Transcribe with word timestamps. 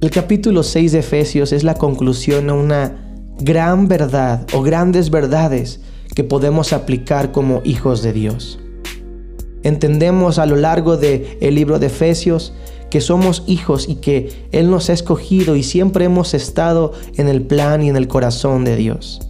El 0.00 0.10
capítulo 0.10 0.62
6 0.62 0.92
de 0.92 1.00
Efesios 1.00 1.52
es 1.52 1.64
la 1.64 1.74
conclusión 1.74 2.50
a 2.50 2.54
una 2.54 3.16
gran 3.40 3.88
verdad 3.88 4.46
o 4.54 4.62
grandes 4.62 5.10
verdades 5.10 5.80
que 6.14 6.22
podemos 6.22 6.72
aplicar 6.72 7.32
como 7.32 7.62
hijos 7.64 8.00
de 8.04 8.12
Dios. 8.12 8.60
Entendemos 9.64 10.38
a 10.38 10.46
lo 10.46 10.54
largo 10.54 10.96
del 10.96 11.26
el 11.40 11.56
libro 11.56 11.80
de 11.80 11.88
Efesios 11.88 12.54
que 12.90 13.00
somos 13.00 13.42
hijos 13.48 13.88
y 13.88 13.96
que 13.96 14.46
Él 14.52 14.70
nos 14.70 14.88
ha 14.88 14.92
escogido 14.92 15.56
y 15.56 15.64
siempre 15.64 16.04
hemos 16.04 16.32
estado 16.32 16.92
en 17.16 17.26
el 17.26 17.42
plan 17.42 17.82
y 17.82 17.88
en 17.88 17.96
el 17.96 18.06
corazón 18.06 18.64
de 18.64 18.76
Dios. 18.76 19.20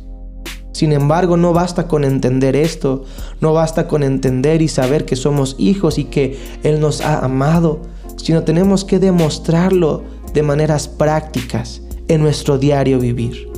Sin 0.72 0.92
embargo, 0.92 1.38
no 1.38 1.54
basta 1.54 1.88
con 1.88 2.04
entender 2.04 2.56
esto, 2.56 3.04
no 3.40 3.54
basta 3.54 3.88
con 3.88 4.02
entender 4.02 4.60
y 4.60 4.68
saber 4.68 5.06
que 5.06 5.16
somos 5.16 5.56
hijos 5.58 5.96
y 5.96 6.04
que 6.04 6.38
Él 6.62 6.78
nos 6.78 7.00
ha 7.00 7.24
amado, 7.24 7.80
sino 8.18 8.42
tenemos 8.42 8.84
que 8.84 8.98
demostrarlo 8.98 10.17
de 10.38 10.44
maneras 10.44 10.86
prácticas 10.86 11.82
en 12.06 12.22
nuestro 12.22 12.58
diario 12.58 13.00
vivir. 13.00 13.50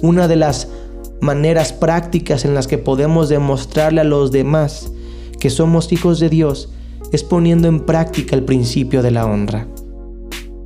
Una 0.00 0.26
de 0.26 0.36
las 0.36 0.68
maneras 1.20 1.74
prácticas 1.74 2.46
en 2.46 2.54
las 2.54 2.66
que 2.66 2.78
podemos 2.78 3.28
demostrarle 3.28 4.00
a 4.00 4.04
los 4.04 4.32
demás 4.32 4.90
que 5.38 5.50
somos 5.50 5.92
hijos 5.92 6.20
de 6.20 6.30
Dios 6.30 6.70
es 7.12 7.22
poniendo 7.22 7.68
en 7.68 7.80
práctica 7.80 8.34
el 8.34 8.42
principio 8.42 9.02
de 9.02 9.10
la 9.10 9.26
honra. 9.26 9.68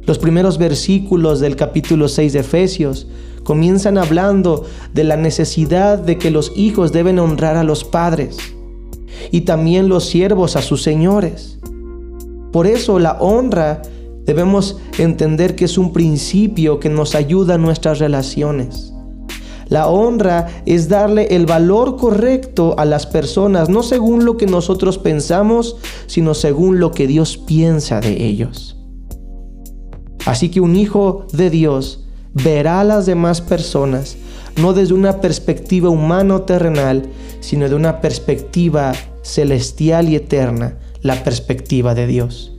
Los 0.02 0.20
primeros 0.20 0.58
versículos 0.58 1.40
del 1.40 1.56
capítulo 1.56 2.06
6 2.06 2.34
de 2.34 2.38
Efesios 2.38 3.08
comienzan 3.42 3.98
hablando 3.98 4.64
de 4.94 5.02
la 5.02 5.16
necesidad 5.16 5.98
de 5.98 6.18
que 6.18 6.30
los 6.30 6.52
hijos 6.54 6.92
deben 6.92 7.18
honrar 7.18 7.56
a 7.56 7.64
los 7.64 7.82
padres 7.82 8.38
y 9.32 9.40
también 9.40 9.88
los 9.88 10.04
siervos 10.04 10.54
a 10.54 10.62
sus 10.62 10.84
señores. 10.84 11.58
Por 12.52 12.68
eso 12.68 13.00
la 13.00 13.14
honra 13.18 13.82
Debemos 14.28 14.76
entender 14.98 15.56
que 15.56 15.64
es 15.64 15.78
un 15.78 15.90
principio 15.94 16.80
que 16.80 16.90
nos 16.90 17.14
ayuda 17.14 17.54
en 17.54 17.62
nuestras 17.62 17.98
relaciones. 17.98 18.92
La 19.68 19.88
honra 19.88 20.48
es 20.66 20.90
darle 20.90 21.28
el 21.34 21.46
valor 21.46 21.96
correcto 21.96 22.74
a 22.76 22.84
las 22.84 23.06
personas, 23.06 23.70
no 23.70 23.82
según 23.82 24.26
lo 24.26 24.36
que 24.36 24.44
nosotros 24.44 24.98
pensamos, 24.98 25.76
sino 26.06 26.34
según 26.34 26.78
lo 26.78 26.90
que 26.90 27.06
Dios 27.06 27.38
piensa 27.38 28.02
de 28.02 28.22
ellos. 28.22 28.76
Así 30.26 30.50
que 30.50 30.60
un 30.60 30.76
hijo 30.76 31.26
de 31.32 31.48
Dios 31.48 32.04
verá 32.34 32.80
a 32.80 32.84
las 32.84 33.06
demás 33.06 33.40
personas 33.40 34.18
no 34.60 34.74
desde 34.74 34.92
una 34.92 35.22
perspectiva 35.22 35.88
humano 35.88 36.42
terrenal, 36.42 37.08
sino 37.40 37.66
de 37.70 37.74
una 37.74 38.02
perspectiva 38.02 38.92
celestial 39.22 40.10
y 40.10 40.16
eterna, 40.16 40.76
la 41.00 41.24
perspectiva 41.24 41.94
de 41.94 42.06
Dios 42.06 42.52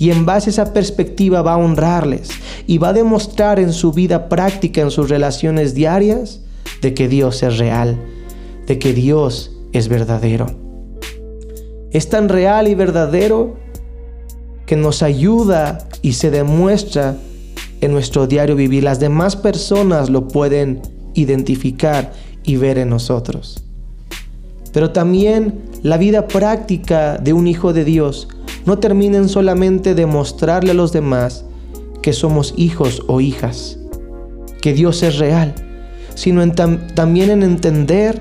y 0.00 0.10
en 0.10 0.24
base 0.24 0.48
a 0.48 0.52
esa 0.52 0.72
perspectiva 0.72 1.42
va 1.42 1.52
a 1.52 1.58
honrarles 1.58 2.30
y 2.66 2.78
va 2.78 2.88
a 2.88 2.92
demostrar 2.94 3.60
en 3.60 3.74
su 3.74 3.92
vida 3.92 4.30
práctica, 4.30 4.80
en 4.80 4.90
sus 4.90 5.10
relaciones 5.10 5.74
diarias, 5.74 6.40
de 6.80 6.94
que 6.94 7.06
Dios 7.06 7.42
es 7.42 7.58
real, 7.58 8.00
de 8.66 8.78
que 8.78 8.94
Dios 8.94 9.52
es 9.74 9.88
verdadero. 9.88 10.46
Es 11.90 12.08
tan 12.08 12.30
real 12.30 12.66
y 12.66 12.74
verdadero 12.74 13.56
que 14.64 14.74
nos 14.74 15.02
ayuda 15.02 15.86
y 16.00 16.14
se 16.14 16.30
demuestra 16.30 17.18
en 17.82 17.92
nuestro 17.92 18.26
diario 18.26 18.56
vivir. 18.56 18.82
Las 18.82 19.00
demás 19.00 19.36
personas 19.36 20.08
lo 20.08 20.28
pueden 20.28 20.80
identificar 21.12 22.14
y 22.42 22.56
ver 22.56 22.78
en 22.78 22.88
nosotros. 22.88 23.64
Pero 24.72 24.92
también 24.92 25.60
la 25.82 25.98
vida 25.98 26.26
práctica 26.26 27.18
de 27.18 27.34
un 27.34 27.46
hijo 27.46 27.74
de 27.74 27.84
Dios 27.84 28.28
no 28.66 28.78
terminen 28.78 29.28
solamente 29.28 29.94
de 29.94 30.06
mostrarle 30.06 30.72
a 30.72 30.74
los 30.74 30.92
demás 30.92 31.44
que 32.02 32.12
somos 32.12 32.54
hijos 32.56 33.02
o 33.06 33.20
hijas, 33.20 33.78
que 34.62 34.72
Dios 34.72 35.02
es 35.02 35.18
real, 35.18 35.54
sino 36.14 36.46
también 36.52 37.30
en 37.30 37.42
entender 37.42 38.20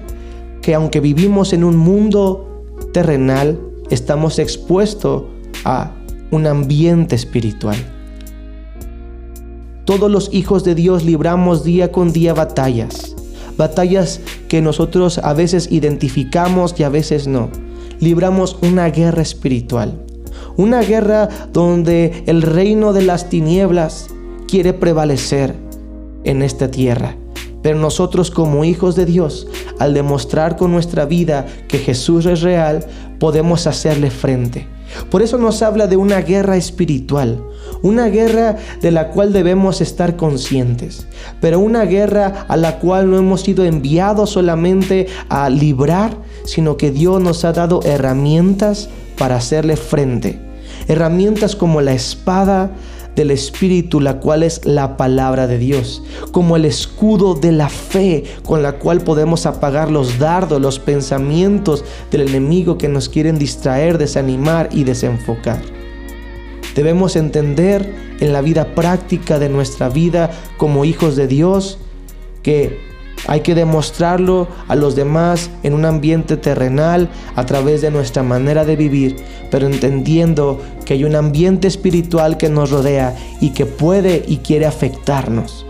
que 0.61 0.73
aunque 0.73 0.99
vivimos 0.99 1.53
en 1.53 1.63
un 1.63 1.77
mundo 1.77 2.63
terrenal, 2.93 3.59
estamos 3.89 4.39
expuestos 4.39 5.23
a 5.65 5.91
un 6.31 6.47
ambiente 6.47 7.15
espiritual. 7.15 7.77
Todos 9.85 10.11
los 10.11 10.29
hijos 10.31 10.63
de 10.63 10.75
Dios 10.75 11.03
libramos 11.03 11.63
día 11.63 11.91
con 11.91 12.13
día 12.13 12.33
batallas, 12.33 13.15
batallas 13.57 14.21
que 14.47 14.61
nosotros 14.61 15.17
a 15.17 15.33
veces 15.33 15.71
identificamos 15.71 16.75
y 16.77 16.83
a 16.83 16.89
veces 16.89 17.27
no. 17.27 17.49
Libramos 17.99 18.57
una 18.61 18.89
guerra 18.89 19.21
espiritual. 19.21 20.05
Una 20.59 20.81
guerra 20.81 21.29
donde 21.53 22.25
el 22.25 22.41
reino 22.41 22.91
de 22.91 23.01
las 23.01 23.29
tinieblas 23.29 24.07
quiere 24.45 24.73
prevalecer 24.73 25.55
en 26.25 26.41
esta 26.41 26.69
tierra. 26.69 27.15
Pero 27.61 27.79
nosotros 27.79 28.29
como 28.29 28.65
hijos 28.65 28.97
de 28.97 29.05
Dios, 29.05 29.47
al 29.79 29.93
demostrar 29.93 30.57
con 30.57 30.73
nuestra 30.73 31.05
vida 31.05 31.45
que 31.69 31.77
Jesús 31.77 32.25
es 32.25 32.41
real, 32.41 32.85
podemos 33.19 33.67
hacerle 33.67 34.11
frente. 34.11 34.67
Por 35.09 35.21
eso 35.21 35.37
nos 35.37 35.61
habla 35.61 35.87
de 35.87 35.95
una 35.95 36.19
guerra 36.19 36.57
espiritual, 36.57 37.41
una 37.81 38.07
guerra 38.07 38.57
de 38.81 38.91
la 38.91 39.11
cual 39.11 39.31
debemos 39.31 39.79
estar 39.79 40.17
conscientes, 40.17 41.07
pero 41.39 41.59
una 41.59 41.85
guerra 41.85 42.45
a 42.49 42.57
la 42.57 42.79
cual 42.79 43.09
no 43.09 43.17
hemos 43.17 43.43
sido 43.43 43.63
enviados 43.63 44.31
solamente 44.31 45.07
a 45.29 45.49
librar, 45.49 46.17
sino 46.43 46.75
que 46.75 46.91
Dios 46.91 47.21
nos 47.21 47.45
ha 47.45 47.53
dado 47.53 47.79
herramientas 47.85 48.89
para 49.17 49.37
hacerle 49.37 49.77
frente. 49.77 50.48
Herramientas 50.89 51.55
como 51.55 51.79
la 51.79 51.93
espada 51.93 52.71
del 53.15 53.31
Espíritu, 53.31 54.01
la 54.01 54.19
cual 54.19 54.43
es 54.43 54.65
la 54.65 54.97
palabra 54.97 55.45
de 55.47 55.57
Dios, 55.57 56.03
como 56.31 56.55
el 56.55 56.65
escudo 56.65 57.35
de 57.35 57.51
la 57.51 57.69
fe 57.69 58.23
con 58.43 58.63
la 58.63 58.73
cual 58.73 59.01
podemos 59.01 59.45
apagar 59.45 59.91
los 59.91 60.19
dardos, 60.19 60.59
los 60.59 60.79
pensamientos 60.79 61.83
del 62.11 62.27
enemigo 62.27 62.77
que 62.77 62.87
nos 62.87 63.07
quieren 63.07 63.37
distraer, 63.37 63.97
desanimar 63.97 64.69
y 64.71 64.83
desenfocar. 64.83 65.61
Debemos 66.75 67.15
entender 67.15 67.93
en 68.19 68.33
la 68.33 68.41
vida 68.41 68.73
práctica 68.73 69.37
de 69.37 69.49
nuestra 69.49 69.89
vida 69.89 70.31
como 70.57 70.85
hijos 70.85 71.15
de 71.15 71.27
Dios 71.27 71.77
que 72.41 72.88
hay 73.27 73.41
que 73.41 73.55
demostrarlo 73.55 74.47
a 74.67 74.75
los 74.75 74.95
demás 74.95 75.49
en 75.63 75.73
un 75.73 75.85
ambiente 75.85 76.37
terrenal 76.37 77.09
a 77.35 77.45
través 77.45 77.81
de 77.81 77.91
nuestra 77.91 78.23
manera 78.23 78.65
de 78.65 78.75
vivir, 78.75 79.17
pero 79.51 79.67
entendiendo 79.67 80.59
que 80.85 80.93
hay 80.93 81.03
un 81.03 81.15
ambiente 81.15 81.67
espiritual 81.67 82.37
que 82.37 82.49
nos 82.49 82.71
rodea 82.71 83.15
y 83.39 83.49
que 83.51 83.65
puede 83.65 84.23
y 84.27 84.37
quiere 84.37 84.65
afectarnos. 84.65 85.65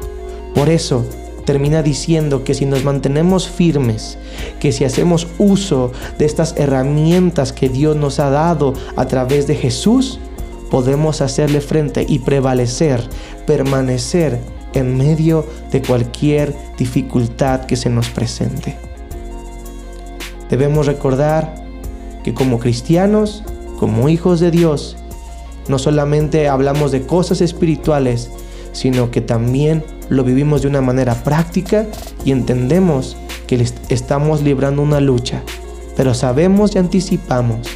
Por 0.55 0.69
eso 0.69 1.05
termina 1.45 1.81
diciendo 1.81 2.43
que 2.43 2.53
si 2.53 2.65
nos 2.65 2.83
mantenemos 2.83 3.49
firmes, 3.49 4.17
que 4.59 4.71
si 4.71 4.85
hacemos 4.85 5.27
uso 5.39 5.91
de 6.17 6.25
estas 6.25 6.55
herramientas 6.57 7.53
que 7.53 7.69
Dios 7.69 7.95
nos 7.95 8.19
ha 8.19 8.29
dado 8.29 8.73
a 8.95 9.05
través 9.05 9.47
de 9.47 9.55
Jesús, 9.55 10.19
podemos 10.69 11.21
hacerle 11.21 11.61
frente 11.61 12.05
y 12.07 12.19
prevalecer, 12.19 13.01
permanecer 13.47 14.39
en 14.73 14.97
medio 14.97 15.45
de 15.71 15.81
cualquier 15.81 16.55
dificultad 16.77 17.65
que 17.65 17.75
se 17.75 17.89
nos 17.89 18.09
presente. 18.09 18.77
Debemos 20.49 20.87
recordar 20.87 21.55
que 22.23 22.33
como 22.33 22.59
cristianos, 22.59 23.43
como 23.79 24.09
hijos 24.09 24.39
de 24.39 24.51
Dios, 24.51 24.97
no 25.67 25.77
solamente 25.79 26.47
hablamos 26.47 26.91
de 26.91 27.05
cosas 27.05 27.41
espirituales, 27.41 28.31
sino 28.71 29.11
que 29.11 29.21
también 29.21 29.83
lo 30.09 30.23
vivimos 30.23 30.61
de 30.61 30.67
una 30.67 30.81
manera 30.81 31.23
práctica 31.23 31.85
y 32.25 32.31
entendemos 32.31 33.15
que 33.47 33.63
estamos 33.89 34.41
librando 34.41 34.81
una 34.81 34.99
lucha, 34.99 35.43
pero 35.95 36.13
sabemos 36.13 36.75
y 36.75 36.79
anticipamos 36.79 37.67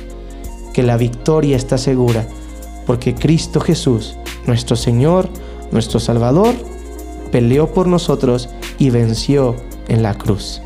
que 0.73 0.83
la 0.83 0.97
victoria 0.97 1.55
está 1.55 1.77
segura, 1.77 2.27
porque 2.85 3.13
Cristo 3.13 3.59
Jesús, 3.59 4.17
nuestro 4.47 4.75
Señor, 4.75 5.29
nuestro 5.71 5.99
Salvador, 5.99 6.53
peleó 7.33 7.73
por 7.73 7.87
nosotros 7.87 8.47
y 8.77 8.91
venció 8.91 9.55
en 9.87 10.03
la 10.03 10.15
cruz. 10.15 10.61